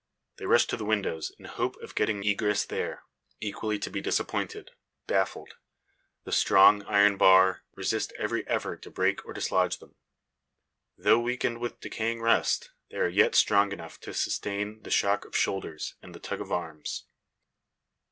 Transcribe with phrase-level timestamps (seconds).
[0.37, 3.03] They rush to the windows, in hope of getting egress there.
[3.39, 4.71] Equally to be disappointed,
[5.05, 5.53] baffled.
[6.23, 9.93] The strong, iron bar resist every effort to break or dislodge them.
[10.97, 15.37] Though weakened with decaying rust, they are yet strong enough to sustain the shock of
[15.37, 17.03] shoulders, and the tug of arms.